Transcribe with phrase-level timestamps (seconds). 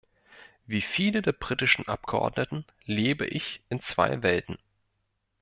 [0.65, 4.57] Wie viele der britischen Abgeordneten lebe ich in zwei Welten.